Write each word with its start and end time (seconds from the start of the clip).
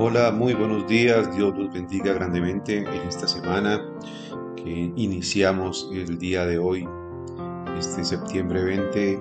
Hola, 0.00 0.30
muy 0.30 0.54
buenos 0.54 0.86
días. 0.86 1.34
Dios 1.34 1.58
los 1.58 1.72
bendiga 1.72 2.12
grandemente 2.12 2.78
en 2.78 3.08
esta 3.08 3.26
semana 3.26 3.84
que 4.54 4.92
iniciamos 4.94 5.90
el 5.92 6.20
día 6.20 6.46
de 6.46 6.56
hoy, 6.56 6.88
este 7.76 8.04
septiembre 8.04 8.62
20 8.62 9.20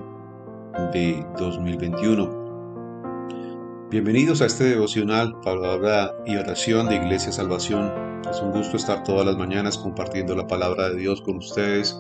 de 0.94 1.26
2021. 1.40 3.88
Bienvenidos 3.90 4.44
a 4.44 4.46
este 4.46 4.66
devocional, 4.66 5.42
palabra 5.42 6.16
y 6.28 6.36
oración 6.36 6.90
de 6.90 6.98
Iglesia 6.98 7.32
Salvación. 7.32 7.92
Es 8.30 8.40
un 8.40 8.52
gusto 8.52 8.78
estar 8.78 9.04
todas 9.04 9.26
las 9.26 9.36
mañanas 9.36 9.80
compartiendo 9.80 10.36
la 10.36 10.46
palabra 10.46 10.90
de 10.90 10.98
Dios 10.98 11.24
con 11.24 11.38
ustedes 11.38 12.00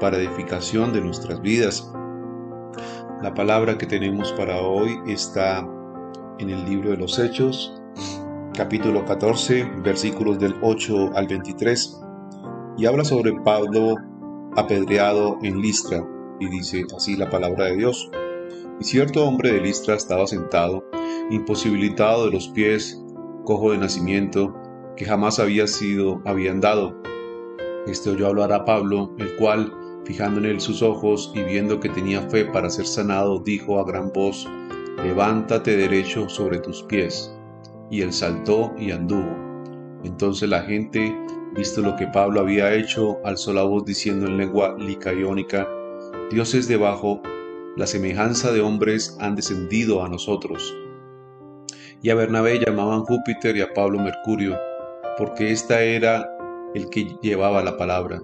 para 0.00 0.16
edificación 0.16 0.94
de 0.94 1.02
nuestras 1.02 1.42
vidas. 1.42 1.92
La 3.20 3.34
palabra 3.34 3.76
que 3.76 3.84
tenemos 3.84 4.32
para 4.32 4.62
hoy 4.62 4.98
está 5.06 5.68
en 6.38 6.48
el 6.48 6.64
libro 6.64 6.92
de 6.92 6.96
los 6.96 7.18
Hechos, 7.18 7.75
capítulo 8.56 9.04
14, 9.04 9.70
versículos 9.84 10.38
del 10.38 10.54
8 10.62 11.10
al 11.14 11.28
23, 11.28 12.00
y 12.78 12.86
habla 12.86 13.04
sobre 13.04 13.34
Pablo 13.44 13.96
apedreado 14.56 15.38
en 15.42 15.60
Listra, 15.60 16.02
y 16.40 16.48
dice 16.48 16.86
así 16.96 17.16
la 17.16 17.28
palabra 17.28 17.66
de 17.66 17.76
Dios. 17.76 18.10
Y 18.80 18.84
cierto 18.84 19.26
hombre 19.26 19.52
de 19.52 19.60
Listra 19.60 19.94
estaba 19.94 20.26
sentado, 20.26 20.88
imposibilitado 21.30 22.24
de 22.24 22.32
los 22.32 22.48
pies, 22.48 22.98
cojo 23.44 23.72
de 23.72 23.78
nacimiento, 23.78 24.56
que 24.96 25.04
jamás 25.04 25.38
había 25.38 25.66
sido 25.66 26.22
había 26.24 26.50
andado. 26.50 26.96
Este 27.86 28.08
oyó 28.08 28.26
hablar 28.26 28.54
a 28.54 28.64
Pablo, 28.64 29.14
el 29.18 29.36
cual, 29.36 29.70
fijando 30.06 30.40
en 30.40 30.46
él 30.46 30.60
sus 30.62 30.80
ojos 30.80 31.30
y 31.34 31.42
viendo 31.42 31.78
que 31.78 31.90
tenía 31.90 32.22
fe 32.22 32.46
para 32.46 32.70
ser 32.70 32.86
sanado, 32.86 33.38
dijo 33.38 33.78
a 33.78 33.84
gran 33.84 34.12
voz, 34.14 34.48
Levántate 35.04 35.76
derecho 35.76 36.30
sobre 36.30 36.58
tus 36.58 36.82
pies 36.84 37.35
y 37.90 38.02
él 38.02 38.12
saltó 38.12 38.74
y 38.78 38.90
anduvo. 38.90 39.34
Entonces 40.04 40.48
la 40.48 40.62
gente, 40.62 41.14
visto 41.54 41.80
lo 41.80 41.96
que 41.96 42.06
Pablo 42.06 42.40
había 42.40 42.74
hecho, 42.74 43.18
alzó 43.24 43.52
la 43.52 43.62
voz 43.62 43.84
diciendo 43.84 44.26
en 44.26 44.38
lengua 44.38 44.76
licaiónica, 44.78 45.68
Dios 46.30 46.54
es 46.54 46.68
debajo, 46.68 47.20
la 47.76 47.86
semejanza 47.86 48.52
de 48.52 48.60
hombres 48.60 49.16
han 49.20 49.36
descendido 49.36 50.02
a 50.02 50.08
nosotros. 50.08 50.74
Y 52.02 52.10
a 52.10 52.14
Bernabé 52.14 52.58
llamaban 52.58 53.04
Júpiter 53.04 53.56
y 53.56 53.62
a 53.62 53.72
Pablo 53.72 53.98
Mercurio, 53.98 54.56
porque 55.18 55.50
ésta 55.50 55.82
era 55.82 56.28
el 56.74 56.88
que 56.90 57.16
llevaba 57.22 57.62
la 57.62 57.76
palabra. 57.76 58.22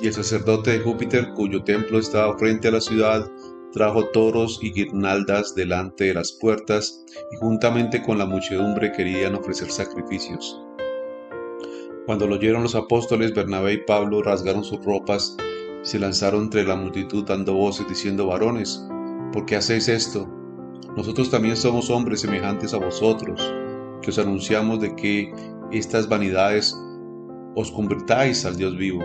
Y 0.00 0.08
el 0.08 0.12
sacerdote 0.12 0.72
de 0.72 0.80
Júpiter, 0.80 1.32
cuyo 1.34 1.62
templo 1.62 1.98
estaba 1.98 2.36
frente 2.38 2.68
a 2.68 2.72
la 2.72 2.80
ciudad, 2.80 3.30
trajo 3.74 4.06
toros 4.10 4.60
y 4.62 4.72
guirnaldas 4.72 5.56
delante 5.56 6.04
de 6.04 6.14
las 6.14 6.30
puertas 6.30 7.04
y 7.32 7.36
juntamente 7.36 8.00
con 8.02 8.18
la 8.18 8.24
muchedumbre 8.24 8.92
querían 8.92 9.34
ofrecer 9.34 9.68
sacrificios. 9.68 10.60
Cuando 12.06 12.28
lo 12.28 12.36
oyeron 12.36 12.62
los 12.62 12.76
apóstoles, 12.76 13.34
Bernabé 13.34 13.72
y 13.72 13.78
Pablo 13.78 14.22
rasgaron 14.22 14.62
sus 14.62 14.82
ropas 14.84 15.36
y 15.82 15.86
se 15.86 15.98
lanzaron 15.98 16.44
entre 16.44 16.62
la 16.62 16.76
multitud 16.76 17.24
dando 17.24 17.54
voces 17.54 17.88
diciendo, 17.88 18.28
varones, 18.28 18.86
¿por 19.32 19.44
qué 19.44 19.56
hacéis 19.56 19.88
esto? 19.88 20.28
Nosotros 20.96 21.28
también 21.28 21.56
somos 21.56 21.90
hombres 21.90 22.20
semejantes 22.20 22.74
a 22.74 22.78
vosotros, 22.78 23.52
que 24.02 24.10
os 24.10 24.18
anunciamos 24.20 24.78
de 24.80 24.94
que 24.94 25.32
estas 25.72 26.08
vanidades 26.08 26.78
os 27.56 27.72
convertáis 27.72 28.44
al 28.44 28.56
Dios 28.56 28.76
vivo, 28.76 29.02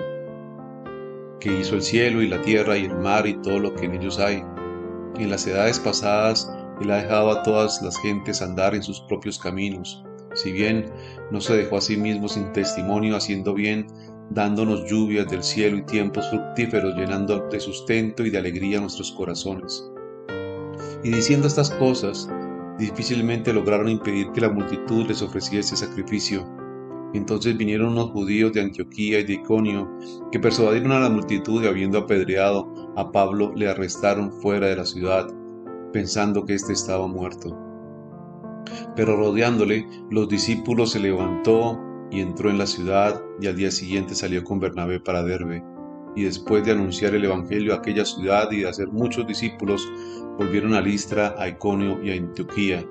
que 1.40 1.60
hizo 1.60 1.74
el 1.74 1.82
cielo 1.82 2.22
y 2.22 2.28
la 2.28 2.42
tierra 2.44 2.78
y 2.78 2.86
el 2.86 2.96
mar 2.96 3.26
y 3.26 3.34
todo 3.42 3.58
lo 3.58 3.74
que 3.74 3.86
en 3.86 3.96
ellos 3.96 4.20
hay 4.20 4.44
en 5.18 5.30
las 5.30 5.46
edades 5.48 5.80
pasadas 5.80 6.52
Él 6.82 6.92
ha 6.92 6.98
dejado 6.98 7.32
a 7.32 7.44
todas 7.44 7.82
las 7.82 7.98
gentes 8.02 8.42
andar 8.42 8.76
en 8.76 8.84
sus 8.84 9.02
propios 9.02 9.38
caminos, 9.40 10.04
si 10.34 10.52
bien 10.52 10.92
no 11.32 11.42
se 11.42 11.58
dejó 11.58 11.78
a 11.78 11.82
sí 11.82 11.98
mismo 11.98 12.28
sin 12.28 12.52
testimonio 12.54 13.16
haciendo 13.16 13.54
bien, 13.54 13.88
dándonos 14.30 14.90
lluvias 14.90 15.28
del 15.28 15.44
cielo 15.44 15.78
y 15.78 15.84
tiempos 15.84 16.30
fructíferos, 16.30 16.96
llenando 16.96 17.48
de 17.50 17.60
sustento 17.60 18.26
y 18.26 18.30
de 18.30 18.38
alegría 18.38 18.80
nuestros 18.80 19.12
corazones. 19.12 19.90
Y 21.04 21.12
diciendo 21.12 21.48
estas 21.48 21.72
cosas, 21.72 22.30
difícilmente 22.78 23.54
lograron 23.54 23.90
impedir 23.90 24.32
que 24.32 24.42
la 24.42 24.50
multitud 24.50 25.08
les 25.08 25.22
ofreciese 25.22 25.76
sacrificio. 25.76 26.46
Entonces 27.14 27.58
vinieron 27.58 27.90
unos 27.90 28.12
judíos 28.12 28.54
de 28.54 28.62
Antioquía 28.62 29.20
y 29.20 29.24
de 29.24 29.34
Iconio, 29.34 29.90
que 30.32 30.40
persuadieron 30.40 30.92
a 30.92 31.00
la 31.00 31.10
multitud 31.10 31.64
y 31.64 31.68
habiendo 31.68 31.98
apedreado 31.98 32.94
a 32.96 33.12
Pablo 33.12 33.52
le 33.56 33.68
arrestaron 33.68 34.32
fuera 34.32 34.68
de 34.68 34.76
la 34.76 34.86
ciudad, 34.86 35.28
pensando 35.92 36.46
que 36.46 36.54
éste 36.54 36.74
estaba 36.74 37.08
muerto. 37.08 37.58
Pero 38.96 39.16
rodeándole, 39.16 39.88
los 40.12 40.30
discípulos 40.30 40.92
se 40.92 41.00
levantó 41.00 41.80
y 42.12 42.22
entró 42.22 42.50
en 42.50 42.58
la 42.58 42.68
ciudad 42.68 43.22
y 43.42 43.48
al 43.48 43.56
día 43.56 43.72
siguiente 43.72 44.14
salió 44.14 44.44
con 44.44 44.60
Bernabé 44.60 45.00
para 45.00 45.24
Derbe. 45.24 45.64
Y 46.16 46.24
después 46.24 46.64
de 46.66 46.72
anunciar 46.72 47.16
el 47.16 47.26
Evangelio 47.26 47.74
a 47.74 47.78
aquella 47.78 48.06
ciudad 48.06 48.52
y 48.52 48.62
de 48.62 48.70
hacer 48.70 48.88
muchos 48.90 49.26
discípulos, 49.28 49.88
volvieron 50.38 50.74
a 50.74 50.82
Listra, 50.82 51.36
a 51.38 51.48
Iconio 51.48 52.04
y 52.04 52.12
a 52.12 52.16
Antioquía, 52.16 52.86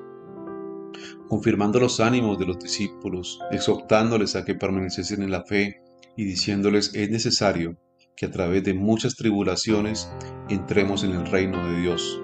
confirmando 1.28 1.78
los 1.78 2.00
ánimos 2.00 2.38
de 2.38 2.46
los 2.46 2.58
discípulos, 2.58 3.40
exhortándoles 3.50 4.34
a 4.36 4.44
que 4.44 4.54
permaneciesen 4.54 5.22
en 5.22 5.30
la 5.30 5.44
fe 5.44 5.82
y 6.16 6.24
diciéndoles 6.24 6.94
es 6.94 7.10
necesario 7.10 7.76
que 8.16 8.26
a 8.26 8.30
través 8.30 8.64
de 8.64 8.74
muchas 8.74 9.14
tribulaciones 9.14 10.10
entremos 10.48 11.04
en 11.04 11.12
el 11.12 11.26
reino 11.26 11.68
de 11.68 11.80
Dios. 11.80 12.20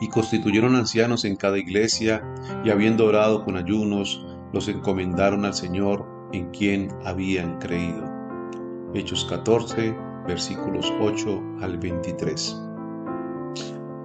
Y 0.00 0.08
constituyeron 0.08 0.74
ancianos 0.74 1.24
en 1.24 1.36
cada 1.36 1.58
iglesia, 1.58 2.22
y 2.64 2.70
habiendo 2.70 3.06
orado 3.06 3.44
con 3.44 3.56
ayunos, 3.56 4.24
los 4.52 4.68
encomendaron 4.68 5.44
al 5.44 5.54
Señor 5.54 6.04
en 6.32 6.50
quien 6.50 6.88
habían 7.04 7.58
creído. 7.58 8.04
Hechos 8.94 9.24
14, 9.26 9.94
versículos 10.26 10.92
8 11.00 11.42
al 11.60 11.78
23. 11.78 12.56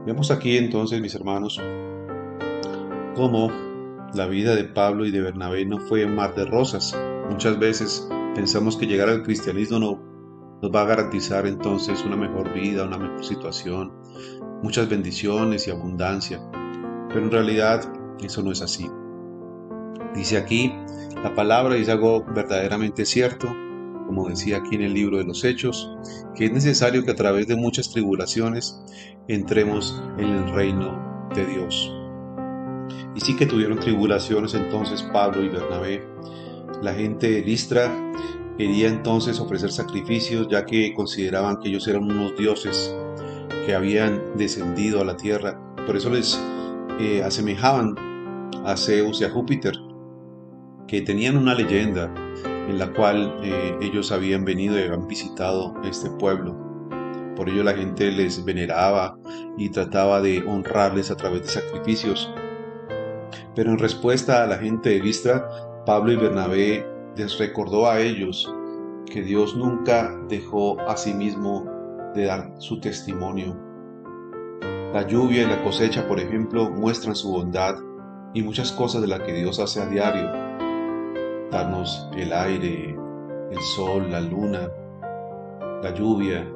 Vemos 0.05 0.31
aquí 0.31 0.57
entonces, 0.57 1.01
mis 1.01 1.15
hermanos, 1.15 1.59
cómo 3.15 3.68
la 4.13 4.25
vida 4.25 4.55
de 4.55 4.63
Pablo 4.63 5.05
y 5.05 5.11
de 5.11 5.21
Bernabé 5.21 5.65
no 5.65 5.79
fue 5.79 6.05
un 6.05 6.15
mar 6.15 6.35
de 6.35 6.45
rosas. 6.45 6.97
Muchas 7.29 7.59
veces 7.59 8.07
pensamos 8.35 8.75
que 8.75 8.87
llegar 8.87 9.09
al 9.09 9.23
cristianismo 9.23 9.79
no, 9.79 10.59
nos 10.61 10.71
va 10.73 10.81
a 10.81 10.85
garantizar 10.85 11.45
entonces 11.45 12.03
una 12.03 12.15
mejor 12.15 12.53
vida, 12.53 12.85
una 12.85 12.97
mejor 12.97 13.23
situación, 13.23 13.93
muchas 14.63 14.89
bendiciones 14.89 15.67
y 15.67 15.71
abundancia. 15.71 16.41
Pero 17.09 17.21
en 17.21 17.31
realidad 17.31 17.91
eso 18.21 18.41
no 18.41 18.51
es 18.51 18.61
así. 18.61 18.89
Dice 20.15 20.37
aquí, 20.37 20.73
la 21.23 21.33
palabra 21.35 21.75
dice 21.75 21.91
algo 21.91 22.25
verdaderamente 22.33 23.05
cierto, 23.05 23.47
como 24.07 24.27
decía 24.27 24.57
aquí 24.57 24.75
en 24.75 24.81
el 24.81 24.93
libro 24.93 25.17
de 25.17 25.25
los 25.25 25.43
Hechos, 25.43 25.95
que 26.35 26.45
es 26.45 26.51
necesario 26.51 27.03
que 27.03 27.11
a 27.11 27.15
través 27.15 27.47
de 27.47 27.55
muchas 27.55 27.91
tribulaciones 27.91 28.81
entremos 29.27 30.01
en 30.17 30.29
el 30.29 30.51
reino 30.51 31.29
de 31.35 31.45
Dios. 31.45 31.98
Y 33.19 33.25
sí 33.25 33.35
que 33.35 33.45
tuvieron 33.45 33.79
tribulaciones 33.79 34.53
entonces 34.53 35.03
Pablo 35.03 35.43
y 35.43 35.49
Bernabé. 35.49 36.07
La 36.81 36.93
gente 36.93 37.29
de 37.29 37.41
Listra 37.41 37.91
Quería 38.59 38.89
entonces 38.89 39.39
ofrecer 39.39 39.71
sacrificios 39.71 40.49
ya 40.49 40.65
que 40.65 40.93
consideraban 40.93 41.61
que 41.61 41.69
ellos 41.69 41.87
eran 41.87 42.03
unos 42.03 42.35
dioses 42.35 42.93
que 43.65 43.73
habían 43.73 44.35
descendido 44.35 44.99
a 44.99 45.05
la 45.05 45.15
tierra. 45.15 45.57
Por 45.85 45.95
eso 45.95 46.09
les 46.09 46.37
eh, 46.99 47.23
asemejaban 47.23 47.95
a 48.65 48.75
Zeus 48.75 49.21
y 49.21 49.23
a 49.23 49.29
Júpiter, 49.29 49.75
que 50.89 50.99
tenían 50.99 51.37
una 51.37 51.55
leyenda 51.55 52.13
en 52.67 52.77
la 52.77 52.91
cual 52.91 53.39
eh, 53.41 53.77
ellos 53.81 54.11
habían 54.11 54.43
venido 54.43 54.77
y 54.77 54.81
habían 54.81 55.07
visitado 55.07 55.75
este 55.85 56.09
pueblo. 56.09 56.57
Por 57.37 57.47
ello 57.47 57.63
la 57.63 57.75
gente 57.75 58.11
les 58.11 58.43
veneraba 58.43 59.17
y 59.57 59.69
trataba 59.69 60.19
de 60.19 60.43
honrarles 60.45 61.11
a 61.11 61.15
través 61.15 61.43
de 61.43 61.47
sacrificios. 61.47 62.29
Pero 63.55 63.71
en 63.71 63.79
respuesta 63.79 64.43
a 64.43 64.47
la 64.47 64.57
gente 64.57 64.89
de 64.89 64.99
Listra, 64.99 65.47
Pablo 65.85 66.11
y 66.11 66.15
Bernabé 66.15 66.85
les 67.15 67.37
recordó 67.37 67.87
a 67.87 67.99
ellos 67.99 68.53
que 69.05 69.21
Dios 69.21 69.55
nunca 69.55 70.15
dejó 70.29 70.79
a 70.81 70.95
sí 70.95 71.13
mismo 71.13 71.65
de 72.13 72.25
dar 72.25 72.53
su 72.59 72.79
testimonio. 72.79 73.57
La 74.93 75.05
lluvia 75.07 75.43
y 75.43 75.45
la 75.45 75.63
cosecha, 75.63 76.07
por 76.07 76.19
ejemplo, 76.19 76.69
muestran 76.69 77.15
su 77.15 77.31
bondad 77.31 77.75
y 78.33 78.41
muchas 78.41 78.71
cosas 78.71 79.01
de 79.01 79.07
las 79.07 79.21
que 79.21 79.33
Dios 79.33 79.59
hace 79.59 79.81
a 79.81 79.85
diario. 79.85 80.29
Darnos 81.51 82.09
el 82.15 82.31
aire, 82.33 82.95
el 83.51 83.59
sol, 83.75 84.09
la 84.11 84.21
luna, 84.21 84.69
la 85.81 85.93
lluvia, 85.93 86.47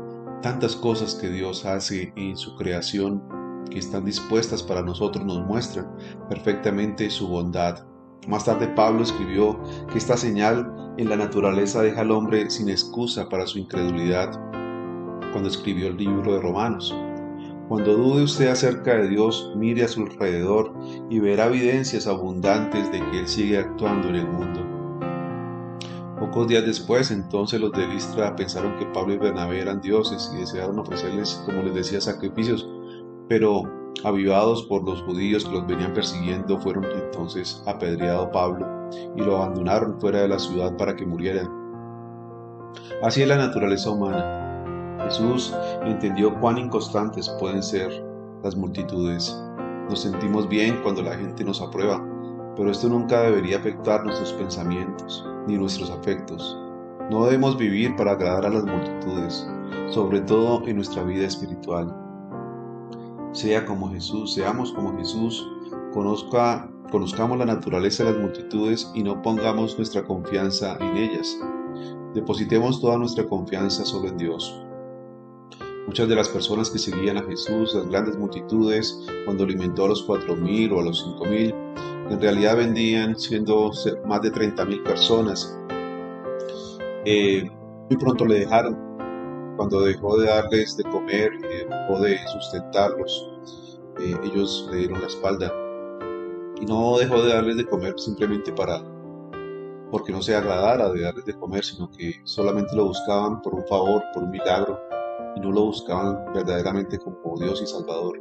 tantas 0.41 0.75
cosas 0.75 1.15
que 1.15 1.29
Dios 1.29 1.65
hace 1.65 2.13
en 2.15 2.37
su 2.37 2.55
creación 2.55 3.23
que 3.69 3.79
están 3.79 4.05
dispuestas 4.05 4.63
para 4.63 4.81
nosotros 4.81 5.25
nos 5.25 5.45
muestran 5.45 5.87
perfectamente 6.29 7.09
su 7.09 7.27
bondad 7.27 7.83
más 8.27 8.45
tarde 8.45 8.67
Pablo 8.69 9.03
escribió 9.03 9.59
que 9.91 9.97
esta 9.97 10.15
señal 10.15 10.93
en 10.97 11.09
la 11.09 11.17
naturaleza 11.17 11.81
deja 11.81 12.01
al 12.01 12.11
hombre 12.11 12.49
sin 12.49 12.69
excusa 12.69 13.27
para 13.27 13.45
su 13.45 13.59
incredulidad 13.59 14.31
cuando 15.31 15.49
escribió 15.49 15.87
el 15.87 15.97
libro 15.97 16.33
de 16.33 16.41
Romanos. 16.41 16.95
Cuando 17.67 17.95
dude 17.97 18.23
usted 18.23 18.47
acerca 18.47 18.95
de 18.95 19.09
Dios, 19.09 19.51
mire 19.55 19.83
a 19.83 19.87
su 19.87 20.01
alrededor 20.01 20.73
y 21.09 21.19
verá 21.19 21.47
evidencias 21.47 22.07
abundantes 22.07 22.91
de 22.91 22.99
que 22.99 23.19
Él 23.19 23.27
sigue 23.27 23.57
actuando 23.57 24.09
en 24.09 24.15
el 24.15 24.27
mundo. 24.27 24.61
Pocos 26.19 26.47
días 26.47 26.65
después, 26.65 27.11
entonces 27.11 27.59
los 27.59 27.73
de 27.73 27.87
Listra 27.87 28.35
pensaron 28.35 28.77
que 28.77 28.85
Pablo 28.85 29.13
y 29.13 29.17
Bernabé 29.17 29.59
eran 29.59 29.81
dioses 29.81 30.31
y 30.33 30.39
desearon 30.39 30.79
ofrecerles, 30.79 31.41
como 31.45 31.63
les 31.63 31.73
decía, 31.73 31.99
sacrificios, 31.99 32.69
pero 33.29 33.63
avivados 34.03 34.63
por 34.63 34.83
los 34.83 35.01
judíos 35.03 35.45
que 35.45 35.51
los 35.51 35.67
venían 35.67 35.93
persiguiendo, 35.93 36.59
fueron 36.59 36.85
entonces 36.85 37.63
apedreado 37.65 38.31
Pablo 38.31 38.67
y 39.15 39.21
lo 39.21 39.37
abandonaron 39.37 39.99
fuera 39.99 40.21
de 40.21 40.27
la 40.27 40.39
ciudad 40.39 40.75
para 40.77 40.95
que 40.95 41.05
murieran. 41.05 41.49
Así 43.01 43.21
es 43.21 43.27
la 43.27 43.37
naturaleza 43.37 43.89
humana. 43.91 44.99
Jesús 45.05 45.53
entendió 45.85 46.33
cuán 46.39 46.57
inconstantes 46.57 47.29
pueden 47.39 47.61
ser 47.61 47.91
las 48.43 48.55
multitudes. 48.55 49.37
Nos 49.89 50.01
sentimos 50.01 50.47
bien 50.47 50.79
cuando 50.83 51.01
la 51.01 51.15
gente 51.15 51.43
nos 51.43 51.61
aprueba, 51.61 52.01
pero 52.55 52.71
esto 52.71 52.89
nunca 52.89 53.21
debería 53.21 53.57
afectar 53.57 54.03
nuestros 54.03 54.33
pensamientos 54.33 55.25
ni 55.47 55.57
nuestros 55.57 55.89
afectos. 55.91 56.57
No 57.09 57.25
debemos 57.25 57.57
vivir 57.57 57.95
para 57.95 58.11
agradar 58.11 58.45
a 58.45 58.49
las 58.49 58.63
multitudes, 58.63 59.47
sobre 59.89 60.21
todo 60.21 60.65
en 60.67 60.77
nuestra 60.77 61.03
vida 61.03 61.27
espiritual. 61.27 62.02
Sea 63.33 63.65
como 63.65 63.91
Jesús, 63.91 64.35
seamos 64.35 64.71
como 64.73 64.95
Jesús, 64.95 65.49
conozca, 65.91 66.71
conozcamos 66.91 67.39
la 67.39 67.45
naturaleza 67.45 68.03
de 68.03 68.11
las 68.11 68.21
multitudes 68.21 68.91
y 68.93 69.01
no 69.01 69.21
pongamos 69.23 69.75
nuestra 69.75 70.03
confianza 70.03 70.77
en 70.79 70.95
ellas. 70.95 71.39
Depositemos 72.13 72.79
toda 72.79 72.99
nuestra 72.99 73.25
confianza 73.25 73.85
solo 73.85 74.09
en 74.09 74.17
Dios. 74.17 74.63
Muchas 75.87 76.07
de 76.07 76.15
las 76.15 76.29
personas 76.29 76.69
que 76.69 76.77
seguían 76.77 77.17
a 77.17 77.23
Jesús, 77.23 77.73
las 77.73 77.87
grandes 77.87 78.17
multitudes, 78.17 78.99
cuando 79.25 79.45
alimentó 79.45 79.85
a 79.85 79.89
los 79.89 80.03
cuatro 80.03 80.35
mil 80.35 80.71
o 80.71 80.79
a 80.79 80.83
los 80.83 81.03
cinco 81.03 81.25
mil, 81.25 81.55
en 82.11 82.21
realidad 82.21 82.57
vendían 82.57 83.17
siendo 83.17 83.71
más 84.05 84.21
de 84.21 84.29
30 84.29 84.63
mil 84.65 84.83
personas. 84.83 85.57
Eh, 87.05 87.49
muy 87.89 87.97
pronto 87.97 88.25
le 88.25 88.41
dejaron, 88.41 88.92
cuando 89.57 89.81
dejó 89.81 90.17
de 90.17 90.27
darles 90.27 90.77
de 90.77 90.83
comer 90.83 91.33
y 91.35 91.41
dejó 91.41 92.01
de 92.01 92.17
sustentarlos, 92.27 93.29
eh, 93.99 94.15
ellos 94.23 94.67
le 94.71 94.77
dieron 94.79 95.01
la 95.01 95.07
espalda. 95.07 95.53
Y 96.61 96.65
no 96.65 96.97
dejó 96.97 97.21
de 97.21 97.33
darles 97.33 97.57
de 97.57 97.65
comer 97.65 97.93
simplemente 97.97 98.51
para 98.53 98.81
porque 99.93 100.11
no 100.11 100.23
se 100.23 100.35
agradara 100.35 100.91
de 100.91 101.01
darles 101.01 101.23
de 101.25 101.35
comer, 101.35 101.63
sino 101.63 101.87
que 101.91 102.19
solamente 102.23 102.75
lo 102.75 102.85
buscaban 102.85 103.43
por 103.43 103.53
un 103.53 103.63
favor, 103.67 104.01
por 104.11 104.23
un 104.23 104.31
milagro, 104.31 104.81
y 105.35 105.39
no 105.39 105.51
lo 105.51 105.65
buscaban 105.65 106.33
verdaderamente 106.33 106.97
como 106.97 107.37
Dios 107.37 107.61
y 107.61 107.67
Salvador. 107.67 108.19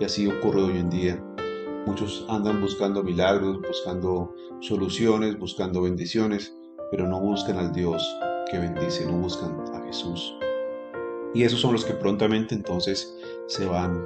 Y 0.00 0.04
así 0.06 0.26
ocurre 0.26 0.62
hoy 0.62 0.78
en 0.78 0.88
día. 0.88 1.22
Muchos 1.84 2.24
andan 2.30 2.62
buscando 2.62 3.02
milagros, 3.02 3.58
buscando 3.60 4.34
soluciones, 4.60 5.38
buscando 5.38 5.82
bendiciones, 5.82 6.56
pero 6.90 7.06
no 7.06 7.20
buscan 7.20 7.58
al 7.58 7.72
Dios 7.72 8.02
que 8.50 8.58
bendice, 8.58 9.04
no 9.04 9.18
buscan 9.18 9.62
a 9.74 9.84
Jesús. 9.84 10.34
Y 11.36 11.42
esos 11.44 11.60
son 11.60 11.74
los 11.74 11.84
que 11.84 11.92
prontamente 11.92 12.54
entonces 12.54 13.14
se 13.46 13.66
van. 13.66 14.02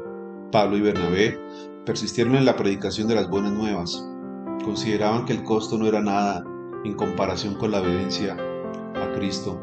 Pablo 0.50 0.77
y 0.77 0.81
Bernabé 0.81 1.38
persistieron 1.87 2.35
en 2.35 2.44
la 2.44 2.56
predicación 2.56 3.06
de 3.06 3.15
las 3.15 3.31
buenas 3.31 3.53
nuevas. 3.53 4.05
Consideraban 4.65 5.27
que 5.27 5.35
el 5.35 5.44
costo 5.44 5.79
no 5.79 5.87
era 5.87 6.00
nada 6.00 6.44
en 6.85 6.94
comparación 6.94 7.55
con 7.55 7.71
la 7.71 7.81
obediencia 7.81 8.37
a 8.97 9.12
Cristo 9.12 9.61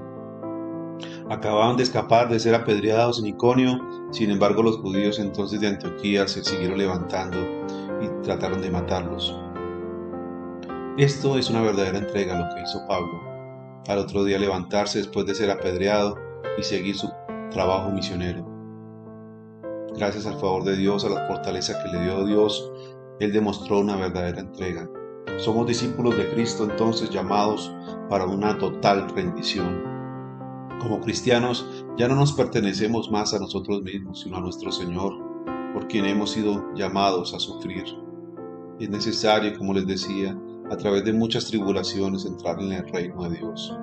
acababan 1.30 1.76
de 1.76 1.84
escapar 1.84 2.30
de 2.30 2.40
ser 2.40 2.56
apedreados 2.56 3.20
en 3.20 3.28
Iconio, 3.28 3.80
sin 4.12 4.32
embargo 4.32 4.64
los 4.64 4.78
judíos 4.78 5.20
entonces 5.20 5.60
de 5.60 5.68
Antioquía 5.68 6.26
se 6.26 6.42
siguieron 6.42 6.78
levantando 6.78 7.38
y 8.02 8.24
trataron 8.24 8.62
de 8.62 8.72
matarlos. 8.72 9.36
Esto 10.98 11.38
es 11.38 11.50
una 11.50 11.62
verdadera 11.62 11.98
entrega 11.98 12.40
lo 12.40 12.56
que 12.56 12.62
hizo 12.62 12.88
Pablo. 12.88 13.22
Al 13.88 14.00
otro 14.00 14.24
día 14.24 14.40
levantarse 14.40 15.00
después 15.00 15.26
de 15.26 15.36
ser 15.36 15.52
apedreado 15.52 16.18
y 16.58 16.64
seguir 16.64 16.98
su 16.98 17.12
trabajo 17.52 17.90
misionero. 17.90 18.46
Gracias 19.96 20.26
al 20.26 20.40
favor 20.40 20.64
de 20.64 20.78
Dios, 20.78 21.06
a 21.06 21.10
la 21.10 21.28
fortaleza 21.28 21.82
que 21.82 21.98
le 21.98 22.04
dio 22.04 22.26
Dios, 22.26 22.72
Él 23.20 23.34
demostró 23.34 23.80
una 23.80 23.96
verdadera 23.96 24.40
entrega. 24.40 24.90
Somos 25.38 25.68
discípulos 25.68 26.16
de 26.18 26.30
Cristo 26.32 26.64
entonces 26.64 27.10
llamados 27.10 27.72
para 28.10 28.26
una 28.26 28.58
total 28.58 29.10
rendición 29.10 29.98
como 30.80 31.02
cristianos 31.02 31.68
ya 31.98 32.08
no 32.08 32.16
nos 32.16 32.34
pertenecemos 32.34 33.10
más 33.12 33.34
a 33.34 33.40
nosotros 33.40 33.82
mismos, 33.82 34.22
sino 34.22 34.38
a 34.38 34.42
nuestro 34.42 34.72
Señor, 34.72 35.14
por 35.74 35.88
quien 35.88 36.06
hemos 36.06 36.32
sido 36.32 36.74
llamados 36.76 37.34
a 37.34 37.40
sufrir. 37.40 37.84
es 38.80 38.90
necesario, 38.90 39.58
como 39.58 39.74
les 39.74 39.88
decía, 39.88 40.38
a 40.70 40.78
través 40.78 41.04
de 41.04 41.14
muchas 41.14 41.48
tribulaciones 41.48 42.26
entrar 42.26 42.62
en 42.62 42.74
el 42.74 42.88
reino 42.88 43.28
de 43.28 43.38
Dios. 43.38 43.76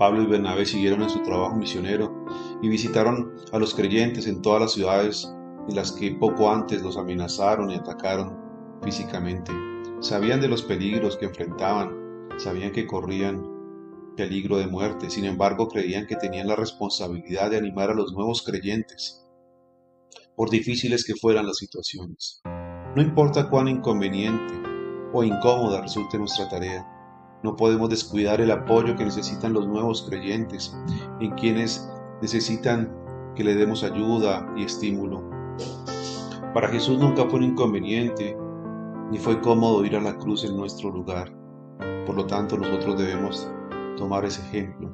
Pablo 0.00 0.22
y 0.22 0.26
Bernabé 0.26 0.64
siguieron 0.64 1.02
en 1.02 1.10
su 1.10 1.20
trabajo 1.20 1.56
misionero 1.56 2.24
y 2.62 2.70
visitaron 2.70 3.34
a 3.52 3.58
los 3.58 3.74
creyentes 3.74 4.26
en 4.26 4.40
todas 4.40 4.58
las 4.58 4.72
ciudades 4.72 5.30
en 5.68 5.76
las 5.76 5.92
que 5.92 6.12
poco 6.12 6.50
antes 6.50 6.80
los 6.80 6.96
amenazaron 6.96 7.70
y 7.70 7.74
atacaron 7.74 8.34
físicamente. 8.82 9.52
Sabían 10.00 10.40
de 10.40 10.48
los 10.48 10.62
peligros 10.62 11.18
que 11.18 11.26
enfrentaban, 11.26 12.30
sabían 12.38 12.72
que 12.72 12.86
corrían 12.86 13.46
peligro 14.16 14.56
de 14.56 14.68
muerte, 14.68 15.10
sin 15.10 15.26
embargo 15.26 15.68
creían 15.68 16.06
que 16.06 16.16
tenían 16.16 16.48
la 16.48 16.56
responsabilidad 16.56 17.50
de 17.50 17.58
animar 17.58 17.90
a 17.90 17.94
los 17.94 18.14
nuevos 18.14 18.42
creyentes, 18.42 19.22
por 20.34 20.48
difíciles 20.48 21.04
que 21.04 21.14
fueran 21.14 21.46
las 21.46 21.58
situaciones. 21.58 22.40
No 22.96 23.02
importa 23.02 23.50
cuán 23.50 23.68
inconveniente 23.68 24.54
o 25.12 25.22
incómoda 25.24 25.82
resulte 25.82 26.16
nuestra 26.16 26.48
tarea, 26.48 26.99
no 27.42 27.56
podemos 27.56 27.88
descuidar 27.88 28.40
el 28.40 28.50
apoyo 28.50 28.96
que 28.96 29.04
necesitan 29.04 29.52
los 29.52 29.66
nuevos 29.66 30.06
creyentes, 30.08 30.76
en 31.20 31.30
quienes 31.32 31.90
necesitan 32.20 32.94
que 33.34 33.44
le 33.44 33.54
demos 33.54 33.82
ayuda 33.82 34.52
y 34.56 34.64
estímulo. 34.64 35.22
Para 36.52 36.68
Jesús 36.68 36.98
nunca 36.98 37.24
fue 37.26 37.38
un 37.38 37.44
inconveniente, 37.44 38.36
ni 39.10 39.18
fue 39.18 39.40
cómodo 39.40 39.84
ir 39.84 39.96
a 39.96 40.00
la 40.00 40.16
cruz 40.18 40.44
en 40.44 40.56
nuestro 40.56 40.90
lugar. 40.90 41.32
Por 42.06 42.16
lo 42.16 42.26
tanto, 42.26 42.58
nosotros 42.58 42.98
debemos 42.98 43.48
tomar 43.96 44.24
ese 44.24 44.42
ejemplo, 44.42 44.90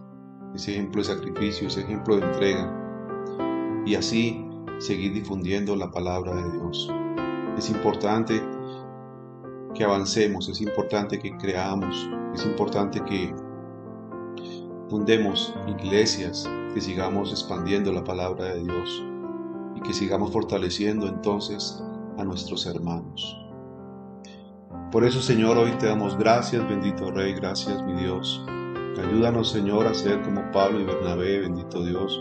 ese 0.55 0.73
ejemplo 0.73 1.03
de 1.03 1.09
sacrificio, 1.09 1.69
ese 1.69 1.81
ejemplo 1.81 2.17
de 2.17 2.27
entrega 2.27 3.83
y 3.87 3.95
así 3.95 4.45
seguir 4.79 5.15
difundiendo 5.15 5.75
la 5.77 5.91
palabra 5.91 6.35
de 6.35 6.51
Dios. 6.53 6.93
Es 7.57 7.71
importante 7.71 8.43
que 9.75 9.85
avancemos, 9.85 10.49
es 10.49 10.61
importante 10.61 11.19
que 11.19 11.37
creamos, 11.37 12.09
es 12.37 12.47
importante 12.47 13.03
que 13.05 13.35
fundemos 14.89 15.53
iglesias, 15.67 16.49
que 16.73 16.81
sigamos 16.81 17.33
expandiendo 17.33 17.93
la 17.93 18.05
palabra 18.05 18.45
de 18.55 18.63
Dios 18.63 19.05
y 19.75 19.81
que 19.81 19.93
sigamos 19.93 20.33
fortaleciendo 20.33 21.09
entonces 21.09 21.83
a 22.17 22.25
nuestros 22.25 22.67
hermanos. 22.67 23.37
Por 24.93 25.05
eso, 25.05 25.21
Señor, 25.21 25.59
hoy 25.59 25.73
te 25.73 25.87
damos 25.87 26.17
gracias, 26.17 26.67
bendito 26.69 27.11
Rey, 27.11 27.35
gracias, 27.35 27.85
mi 27.85 27.95
Dios 27.95 28.47
Ayúdanos, 28.99 29.51
Señor, 29.51 29.87
a 29.87 29.93
ser 29.93 30.23
como 30.23 30.51
Pablo 30.53 30.81
y 30.81 30.85
Bernabé, 30.85 31.41
bendito 31.41 31.85
Dios, 31.85 32.19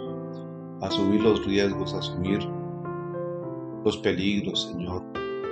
a 0.81 0.88
asumir 0.88 1.22
los 1.22 1.45
riesgos, 1.45 1.93
a 1.93 2.00
asumir 2.00 2.39
los 3.86 3.98
peligros, 4.00 4.63
Señor, 4.63 5.01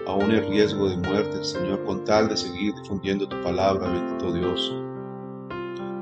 aún 0.07 0.31
el 0.31 0.48
riesgo 0.48 0.89
de 0.89 0.98
muerte, 0.98 1.43
Señor, 1.43 1.83
con 1.86 2.03
tal 2.03 2.29
de 2.29 2.38
seguir 2.38 2.74
difundiendo 2.75 3.27
tu 3.27 3.41
palabra, 3.41 3.89
bendito 3.89 4.33
Dios. 4.33 4.74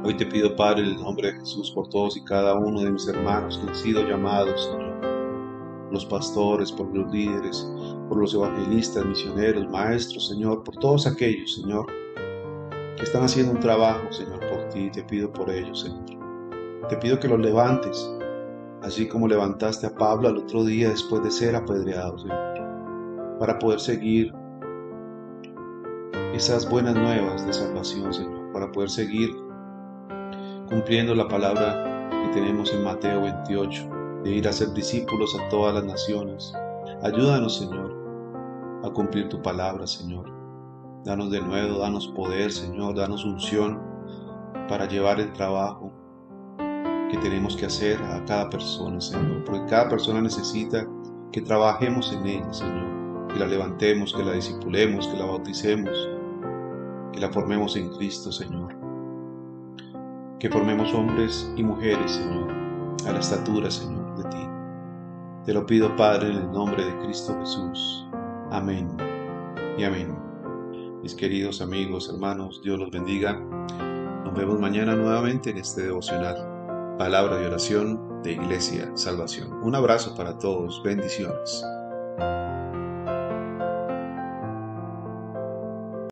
Hoy 0.04 0.18
te 0.18 0.26
pido, 0.26 0.56
Padre, 0.56 0.82
en 0.82 0.90
el 0.90 0.98
nombre 0.98 1.32
de 1.32 1.40
Jesús, 1.40 1.72
por 1.72 1.88
todos 1.90 2.18
y 2.18 2.24
cada 2.24 2.56
uno 2.56 2.82
de 2.82 2.92
mis 2.92 3.08
hermanos 3.08 3.60
que 3.60 3.70
han 3.70 3.76
sido 3.76 4.08
llamados, 4.08 4.66
Señor, 4.66 4.92
los 5.92 6.06
pastores, 6.06 6.72
por 6.72 6.88
los 6.96 7.12
líderes, 7.12 7.70
por 8.08 8.18
los 8.18 8.34
evangelistas, 8.34 9.06
misioneros, 9.06 9.70
maestros, 9.70 10.30
Señor, 10.30 10.64
por 10.64 10.76
todos 10.78 11.06
aquellos, 11.06 11.56
Señor, 11.56 11.86
que 12.98 13.04
están 13.04 13.24
haciendo 13.24 13.52
un 13.52 13.60
trabajo, 13.60 14.12
Señor, 14.12 14.40
por 14.50 14.70
ti. 14.70 14.90
Te 14.90 15.04
pido 15.04 15.32
por 15.32 15.50
ellos, 15.50 15.82
Señor. 15.82 16.06
Te 16.90 16.98
pido 16.98 17.20
que 17.20 17.28
los 17.28 17.40
levantes, 17.40 18.12
así 18.82 19.08
como 19.08 19.28
levantaste 19.28 19.86
a 19.86 19.94
Pablo 19.94 20.30
al 20.30 20.38
otro 20.38 20.64
día 20.64 20.90
después 20.90 21.24
de 21.24 21.30
ser 21.30 21.56
apedreado, 21.56 22.18
Señor, 22.18 22.51
para 23.42 23.58
poder 23.58 23.80
seguir 23.80 24.32
esas 26.32 26.70
buenas 26.70 26.94
nuevas 26.94 27.44
de 27.44 27.52
salvación, 27.52 28.14
Señor, 28.14 28.52
para 28.54 28.72
poder 28.72 28.92
seguir 28.92 29.32
cumpliendo 30.70 31.16
la 31.16 31.28
palabra 31.28 32.08
que 32.22 32.40
tenemos 32.40 32.72
en 32.72 32.84
Mateo 32.84 33.24
28, 33.24 33.90
de 34.24 34.30
ir 34.30 34.48
a 34.48 34.54
ser 34.54 34.72
discípulos 34.74 35.36
a 35.36 35.50
todas 35.50 35.74
las 35.74 35.84
naciones. 35.86 36.54
Ayúdanos, 37.02 37.58
Señor, 37.58 37.98
a 38.84 38.92
cumplir 38.92 39.28
tu 39.28 39.42
palabra, 39.42 39.88
Señor. 39.88 40.32
Danos 41.04 41.32
de 41.32 41.42
nuevo, 41.42 41.80
danos 41.80 42.10
poder, 42.10 42.52
Señor, 42.52 42.94
danos 42.94 43.26
unción 43.26 43.82
para 44.70 44.88
llevar 44.88 45.20
el 45.20 45.34
trabajo 45.34 45.92
que 47.10 47.18
tenemos 47.18 47.58
que 47.58 47.66
hacer 47.66 48.00
a 48.04 48.24
cada 48.24 48.52
persona, 48.52 49.02
Señor, 49.02 49.44
porque 49.46 49.66
cada 49.66 49.90
persona 49.90 50.22
necesita 50.22 50.86
que 51.32 51.42
trabajemos 51.42 52.14
en 52.14 52.28
ella, 52.28 52.54
Señor, 52.54 52.91
que 53.34 53.40
la 53.40 53.48
levantemos, 53.48 54.14
que 54.14 54.24
la 54.24 54.34
disipulemos, 54.34 55.08
que 55.08 55.18
la 55.18 55.26
bauticemos, 55.26 56.10
que 57.12 57.20
la 57.20 57.30
formemos 57.30 57.76
en 57.76 57.90
Cristo, 57.90 58.32
Señor. 58.32 58.76
Que 60.40 60.50
formemos 60.50 60.94
hombres 60.94 61.52
y 61.56 61.64
mujeres, 61.64 62.12
Señor, 62.12 62.52
a 63.08 63.12
la 63.12 63.20
estatura, 63.20 63.70
Señor, 63.70 64.18
de 64.18 64.30
ti. 64.30 64.48
Te 65.46 65.54
lo 65.54 65.66
pido, 65.66 65.96
Padre, 65.96 66.30
en 66.30 66.38
el 66.38 66.52
nombre 66.52 66.86
de 66.86 66.98
Cristo 67.00 67.36
Jesús. 67.40 68.08
Amén 68.52 68.90
y 69.78 69.84
amén. 69.84 70.18
Mis 71.02 71.16
queridos 71.16 71.62
amigos, 71.62 72.10
hermanos, 72.14 72.62
Dios 72.64 72.80
los 72.80 72.92
bendiga. 72.92 73.34
Nos 74.24 74.36
vemos 74.36 74.60
mañana 74.60 74.96
nuevamente 74.96 75.50
en 75.50 75.58
este 75.58 75.84
devocional. 75.84 76.96
Palabra 76.98 77.38
de 77.38 77.48
oración 77.48 78.22
de 78.22 78.34
Iglesia 78.34 78.92
Salvación. 78.96 79.52
Un 79.64 79.74
abrazo 79.74 80.14
para 80.16 80.38
todos. 80.38 80.82
Bendiciones. 80.84 81.66